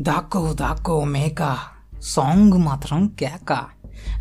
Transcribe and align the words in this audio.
దాక్కో 0.00 0.52
దాక్కో 0.52 1.04
మేక. 1.04 1.56
సాంగ్ 2.02 2.52
మాత్రం 2.52 3.08
కేక. 3.08 3.58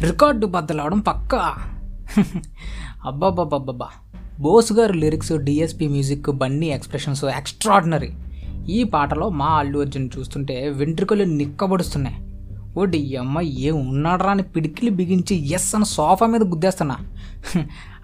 రికార్డు 0.02 0.46
బద్దలవడం 0.46 1.00
పక్కా. 1.00 1.56
అబ్బాబ్బాబ్బబ్బా 3.06 3.88
బోస్ 4.40 4.74
గారు 4.74 4.94
lyrics 4.94 5.38
DSP 5.38 5.88
music 5.88 6.30
Bunny 6.30 6.66
expressions 6.66 7.26
extraordinary. 7.26 8.14
ఈ 8.70 8.84
పాటలో 8.84 9.30
మా 9.30 9.46
అల్లు 9.46 9.80
అర్జున్ 9.80 10.10
చూస్తుంటే 10.20 10.70
వెంట్రుకలు 10.70 11.24
నిక్కబడుస్తున్నాయి. 11.24 12.18
ఓడి 12.78 13.16
అమ్మ 13.16 13.42
ఏ 13.42 13.72
ఉన్నాడరా 13.72 14.32
అని 14.32 14.44
పిడికిలి 14.44 14.92
బిగించి 14.92 15.52
ఎస్ 15.54 15.76
అని 15.76 15.86
సోఫా 15.86 16.26
మీద 16.26 16.44
గుద్దేస్తున్నా. 16.44 16.98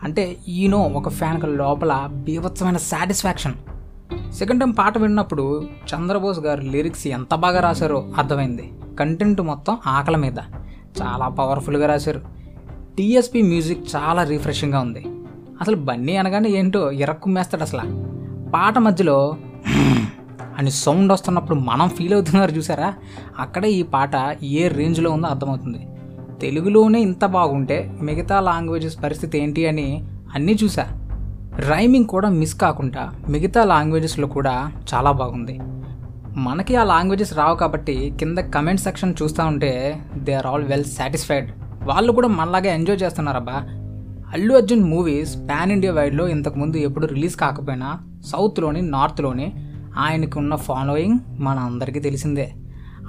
అంటే 0.03 0.37
ఈనో 0.47 0.77
ఒక 0.77 1.09
ఫ్యాన్కి 1.09 1.47
లోపల 1.47 2.09
బీభత్సమైన 2.13 2.77
సాటిస్ఫాక్షన్. 2.77 3.53
సెకండ్ 4.35 4.61
టైం 4.61 4.71
పాట 4.71 4.97
విన్నప్పుడు 4.97 5.63
చంద్రబోస్ 5.63 6.39
గారు 6.39 6.61
లిరిక్స్ 6.61 7.07
ఎంత 7.07 7.35
బాగా 7.35 7.59
రాశారో 7.59 8.05
అర్థమైంది. 8.17 8.71
కంటెంట్ 8.99 9.41
మొత్తం 9.41 9.77
ఆకలి 9.87 10.17
మీద. 10.17 10.37
చాలా 11.01 11.27
పవర్ఫుల్గా 11.27 11.87
రాశారు. 11.87 12.21
టీఎస్పి 12.97 13.41
మ్యూజిక్ 13.41 13.95
చాలా 13.95 14.23
రిఫ్రెషింగ్గా 14.23 14.79
ఉంది. 14.79 15.05
అసలు 15.61 15.75
బన్నీ 15.75 16.17
అనగానే 16.17 16.49
ఏంటో 16.49 16.91
ఇరక్కుమ్మేస్తాడు 16.91 17.63
అసలు. 17.63 17.81
పాట 18.51 18.77
మధ్యలో 18.77 19.37
అని 20.57 20.71
సౌండ్ 20.71 21.13
వస్తున్నప్పుడు 21.13 21.59
మనం 21.59 21.89
ఫీల్ 21.89 22.13
అవుతున్నారు 22.13 22.51
చూసారా? 22.51 22.93
అక్కడే 23.39 23.71
ఈ 23.71 23.81
పాట 23.83 24.37
ఏ 24.43 24.67
రేంజ్లో 24.67 25.11
ఉందో 25.11 25.27
అర్థమవుతుంది. 25.27 25.87
తెలుగులోనే 26.41 27.01
ఇంత 27.01 27.25
బాగుంటే 27.25 27.97
మిగతా 28.01 28.39
లాంగ్వేజెస్ 28.39 29.03
పరిస్థితి 29.03 29.37
ఏంటి 29.37 29.67
అని 29.67 30.07
అన్నీ 30.33 30.57
చూసా. 30.63 31.04
రైమింగ్ 31.59 32.05
కూడా 32.05 32.29
మిస్ 32.29 32.55
కాకుండా 32.55 33.11
మిగతా 33.29 33.63
లాంగ్వేజెస్లో 33.63 34.27
కూడా 34.27 34.71
చాలా 34.93 35.11
బాగుంది. 35.11 35.59
మనకి 36.37 36.75
ఆ 36.75 36.83
లాంగ్వేజెస్ 36.83 37.33
రావు 37.33 37.55
కాబట్టి 37.55 38.13
కింద 38.19 38.37
కమెంట్ 38.37 38.81
సెక్షన్ 38.81 39.13
చూస్తూ 39.23 39.45
ఉంటే 39.45 40.01
they 40.15 40.33
are 40.33 40.47
all 40.47 40.63
well 40.63 40.83
satisfied. 40.83 41.51
వాళ్ళు 41.83 42.11
కూడా 42.11 42.27
మనలాగే 42.27 42.73
enjoy 42.73 43.03
చేస్తున్నారబ్బా. 43.03 43.53
Allu 44.33 44.53
Arjun 44.53 44.83
movies 44.83 45.35
pan 45.35 45.71
India 45.71 45.93
వైడ్లో 45.93 46.27
ఇంతకుముందు 46.27 46.77
ఎప్పుడు 46.77 47.05
రిలీజ్ 47.05 47.35
కాకపోయినా 47.35 47.99
సౌత్లోని 48.25 48.81
నార్త్లోని 48.81 49.53
ఆయనకు 49.97 50.39
ఉన్న 50.39 50.55
ఫాలోయింగ్ 50.55 51.19
మన 51.39 51.59
అందరికీ 51.59 51.99
తెలిసిందే. 51.99 52.53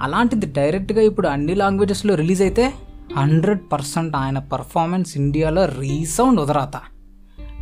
అలాంటిది 0.01 0.45
డైరెక్ట్గా 0.45 1.01
ఇప్పుడు 1.01 1.27
అన్ని 1.27 1.55
లాంగ్వేజెస్లో 1.55 2.15
రిలీజ్ 2.15 2.41
అయితే 2.41 2.73
హండ్రెడ్ 3.17 3.59
పర్సెంట్ 3.73 4.15
ఆయన 4.15 4.39
పర్ఫార్మెన్స్ 4.39 5.17
ఇండియాలో 5.17 5.65
రీసౌండ్ 5.65 6.39
ఉదరాత 6.39 6.96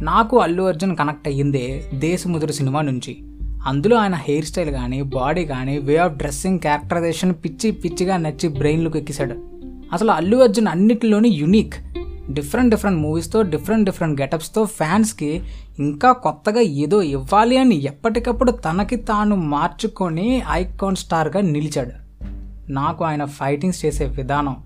నాకు 0.02 0.40
అల్లు 0.40 0.64
అర్జున్ 0.64 0.96
కనెక్ట్ 0.96 1.28
అయ్యిందే 1.28 1.84
దేశముదురు 1.94 2.52
సినిమా 2.52 2.82
నుంచి. 2.82 3.18
అందులో 3.66 3.98
ఆయన 3.98 4.16
హెయిర్ 4.16 4.46
స్టైల్ 4.46 4.70
కానీ 4.70 5.02
బాడీ 5.02 5.46
కానీ 5.46 5.78
వే 5.78 5.98
ఆఫ్ 5.98 6.14
డ్రెస్సింగ్ 6.14 6.60
క్యారెక్టరైజేషన్ 6.60 7.34
పిచ్చి 7.46 7.72
పిచ్చిగా 7.72 8.18
నచ్చి 8.18 8.50
బ్రెయిన్లోకి 8.50 8.98
ఎక్కిశాడు. 8.98 9.36
అసలు 9.94 10.12
అల్లు 10.12 10.38
అర్జున్ 10.38 10.68
అన్నిటిలోని 10.68 11.30
యునిక్. 11.30 11.76
డిఫరెంట్ 12.34 12.70
డిఫరెంట్ 12.70 13.00
మూవీస్తో 13.00 13.42
డిఫరెంట్ 13.42 13.86
డిఫరెంట్ 13.86 14.22
గెటప్స్తో 14.22 14.66
ఫ్యాన్స్కి 14.66 15.44
ఇంకా 15.80 16.12
కొత్తగా 16.12 16.62
ఏదో 16.62 17.02
ఇవ్వాలి 17.02 17.58
అని 17.58 17.84
ఎప్పటికప్పుడు 17.84 18.52
తనకి 18.52 18.96
తాను 18.96 19.36
మార్చుకొని 19.36 20.42
ఐకాన్ 20.52 20.96
స్టార్గా 20.96 21.42
నిలిచాడు. 21.42 21.92
నాకు 22.72 23.04
ఆయన 23.04 23.26
ఫైటింగ్స్ 23.26 23.86
చేసే 23.86 24.06
విధానం 24.06 24.58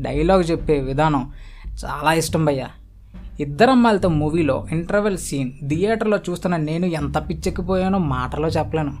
డైలాగ్ 0.00 0.50
చెప్పే 0.50 0.78
విధానం 0.78 1.32
చాలా 1.84 2.12
ఇష్టం 2.12 2.44
భయ్యా. 2.44 2.66
ఇద్దరమ్మాయిలతో 3.40 4.08
మూవీలో 4.08 4.66
ఇంటర్వెల్ 4.72 5.18
సీన్ 5.18 5.52
థియేటర్లో 5.68 6.16
చూస్తున్న 6.16 6.56
నేను 6.56 6.86
ఎంత 6.86 7.28
పిచ్చెక్కిపోయానో 7.28 7.98
మాటలో 7.98 8.48
చెప్పలేను. 8.48 8.96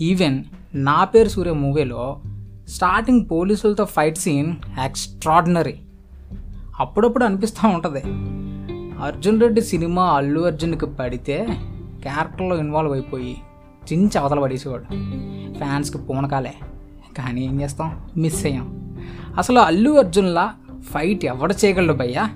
ఈవెన్ 0.00 0.44
నా 0.74 1.04
పేరు 1.04 1.28
సూర్య 1.28 1.52
మూవీలో 1.52 2.20
స్టార్టింగ్ 2.68 3.26
పోలీసులతో 3.30 3.84
ఫైట్ 3.84 4.18
సీన్ 4.18 4.54
ఎక్స్ట్రాడినరీ. 4.84 5.74
అప్పుడప్పుడు 6.80 7.24
అనిపిస్తూ 7.24 7.68
ఉంటుంది. 7.68 8.02
అర్జున్ 9.02 9.40
రెడ్డి 9.40 9.60
సినిమా 9.60 10.04
అల్లు 10.04 10.40
అర్జున్కి 10.40 10.86
పడితే 10.86 11.46
క్యారెక్టర్లో 12.02 12.58
ఇన్వాల్వ్ 12.58 12.92
అయిపోయి 12.92 13.36
చించి 13.92 14.18
అవతల 14.18 14.40
పడేసేవాడు. 14.40 14.84
ఫ్యాన్స్కి 15.58 15.98
పూనకాలే. 15.98 16.54
కానీ 17.18 17.44
ఏం 17.44 17.60
చేస్తాం? 17.60 18.00
మిస్ 18.16 18.46
అయ్యాం. 18.46 18.96
అసలు 19.38 19.58
అల్లు 19.58 19.90
అర్జున్లా 19.90 20.54
ఫైట్ 20.82 21.24
ఎవడ 21.24 21.54
చేయగలడు 21.64 21.92
భయ్యా? 21.96 22.30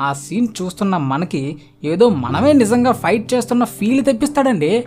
ఆ 0.00 0.12
సీన్ 0.12 0.48
చూస్తున్న 0.62 0.96
మనకి 0.96 1.58
ఏదో 1.84 2.08
మనమే 2.08 2.52
నిజంగా 2.52 2.92
ఫైట్ 2.92 3.34
చేస్తున్న 3.34 3.64
ఫీల్ 3.64 4.04
తెప్పిస్తాడండి. 4.04 4.84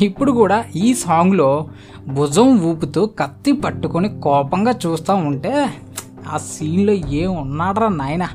ఇప్పుడు 0.00 0.32
కూడా 0.32 0.64
ఈ 0.76 0.94
సాంగ్లో 0.94 1.68
భుజం 2.08 2.60
ఊపుతూ 2.60 3.06
కత్తి 3.06 3.52
పట్టుకొని 3.52 4.20
కోపంగా 4.20 4.74
చూస్తూ 4.86 5.14
ఉంటే 5.14 5.70
ఆ 6.28 6.36
సీన్లో 6.36 6.92
ఏం 6.92 7.36
ఉన్నాడరా 7.36 7.88
నాయన? 7.88 8.28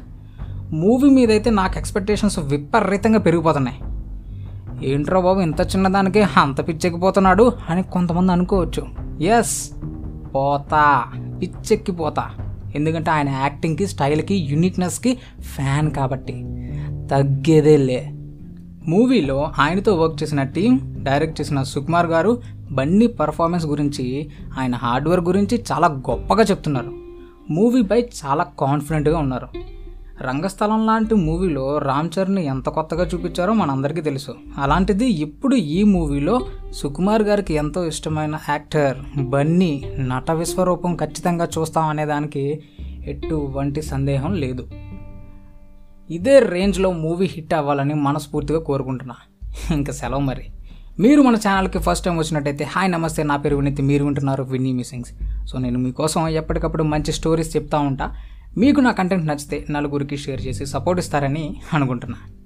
మూవీ 0.72 1.10
మీదైతే 1.10 1.50
నాకు 1.50 1.78
ఎక్స్పెక్టేషన్స్ 1.78 2.40
విపరీతంగా 2.40 3.20
పెరిగిపోతున్నాయి. 3.20 3.80
ఏంట్రా 4.92 5.20
బాబు 5.20 5.40
ఇంత 5.40 5.62
చిన్నదానికే 5.62 6.22
అంత 6.22 6.68
పిచ్చెక్కిపోతున్నాడు 6.68 7.52
అని 7.70 7.84
కొంతమంది 7.84 8.32
అనుకోవచ్చు. 8.32 8.84
ఎస్ 9.24 9.72
పోతా 10.36 11.04
పిచ్చెక్కిపోతా. 11.42 12.30
ఎందుకంటే 12.76 13.12
ఆయన 13.12 13.30
యాక్టింగ్కి 13.30 13.88
స్టైల్కి 13.88 14.36
యూనిక్నెస్కి 14.36 15.18
ఫ్యాన్ 15.40 15.92
కాబట్టి. 15.92 16.34
తగ్గేదేలే. 17.12 18.12
మూవీలో 18.88 19.52
ఆయనతో 19.60 19.96
వర్క్ 19.96 20.24
చేసిన 20.24 20.44
టీం 20.44 20.80
డైరెక్ట్ 21.04 21.42
చేసిన 21.42 21.64
సుకుమార్ 21.64 22.06
గారు 22.06 22.42
బండి 22.72 23.08
పర్ఫార్మెన్స్ 23.08 23.66
గురించి 23.66 24.30
ఆయన 24.60 24.76
హార్డ్వేర్ 24.76 25.22
గురించి 25.22 25.64
చాలా 25.72 25.88
గొప్పగా 25.88 26.44
చెప్తున్నారు. 26.44 26.94
మూవీపై 27.50 28.02
చాలా 28.02 28.46
కాన్ఫిడెంట్గా 28.60 29.18
ఉన్నారు. 29.18 29.48
రంగస్థలం 30.22 30.86
లాంటి 30.86 31.16
మూవీలో 31.16 31.78
రామ్ 31.78 32.10
చరణ్ 32.20 32.40
ఎంత 32.40 32.70
కొత్తగా 32.70 33.06
చూపించారో 33.06 33.54
మనందరికీ 33.54 34.02
తెలుసు. 34.02 34.36
అలాంటిది 34.58 35.06
ఇప్పుడు 35.06 35.56
ఈ 35.56 35.84
మూవీలో 35.84 36.48
సుకుమార్ 36.72 37.22
గారికి 37.22 37.54
ఎంతో 37.54 37.86
ఇష్టమైన 37.86 38.40
యాక్టర్ 38.50 39.22
బన్నీ 39.22 39.92
నట 40.00 40.32
విశ్వరూపం 40.32 40.96
ఖచ్చితంగా 40.96 41.48
చూస్తాం 41.58 41.88
అనే 41.88 42.06
దానికి 42.06 42.64
ఎటువంటి 43.06 43.82
సందేహం 43.82 44.34
లేదు. 44.34 44.68
ఇదే 46.10 46.40
రేంజ్లో 46.40 46.92
మూవీ 46.92 47.26
హిట్ 47.26 47.54
అవ్వాలని 47.54 47.94
మనస్ఫూర్తిగా 47.94 48.60
కోరుకుంటున్నా. 48.60 49.16
ఇంకా 49.72 49.94
సెలవు 49.94 50.20
మరి. 50.20 50.46
మీరు 51.00 51.22
మన 51.22 51.36
ఛానల్కి 51.36 51.80
ఫస్ట్ 51.80 52.06
టైం 52.06 52.18
వచ్చినట్టయితే 52.18 52.64
హాయ్ 52.64 52.92
నమస్తే 52.92 53.24
నా 53.24 53.38
పేరు 53.38 53.56
వినీత్. 53.56 53.82
మీరు 53.82 54.06
వింటున్నారు 54.06 54.44
విన్నీ 54.44 54.74
మిస్సింగ్స్. 54.74 55.14
సో 55.46 55.60
నేను 55.60 55.80
మీకోసం 55.80 56.28
ఎప్పటికప్పుడు 56.28 56.84
మంచి 56.84 57.12
స్టోరీస్ 57.12 57.56
చెప్తా 57.56 57.80
ఉంటా. 57.80 58.16
మీకు 58.52 58.80
నా 58.80 58.92
కంటెంట్ 58.92 59.28
నచ్చితే 59.28 59.58
నలుగురికి 59.70 60.18
షేర్ 60.18 60.42
చేసి 60.42 60.64
సపోర్ట్ 60.66 61.00
ఇస్తారని 61.00 61.44
అనుకుంటున్నాను 61.74 62.41